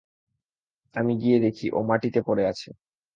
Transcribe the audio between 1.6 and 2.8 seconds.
ও মাটিতে পড়ে আছে।